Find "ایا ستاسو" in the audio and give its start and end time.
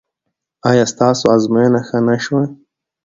0.69-1.23